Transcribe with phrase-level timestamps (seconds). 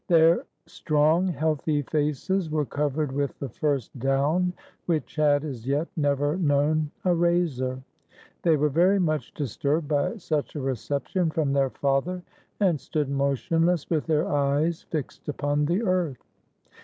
[0.07, 4.53] Their strong, healthy faces were covered with the first down,
[4.87, 7.83] which had, as yet, never known a razor.
[8.41, 12.23] They were very much disturbed by such a reception from their father,
[12.59, 16.25] and stood motionless with their eyes fixed upon the earth.